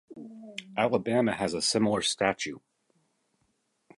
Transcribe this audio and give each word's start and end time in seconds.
Alabama 0.75 1.31
has 1.33 1.53
a 1.53 1.61
similar 1.61 2.01
statute. 2.01 2.63